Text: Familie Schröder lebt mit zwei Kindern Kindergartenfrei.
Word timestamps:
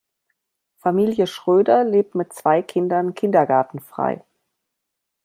Familie 0.79 1.27
Schröder 1.27 1.83
lebt 1.83 2.15
mit 2.15 2.33
zwei 2.33 2.63
Kindern 2.63 3.13
Kindergartenfrei. 3.13 4.23